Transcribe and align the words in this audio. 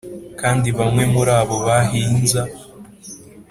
kandi 0.39 0.67
bamwe 0.77 1.03
muri 1.13 1.31
abo 1.39 1.55
bahinza 1.65 2.41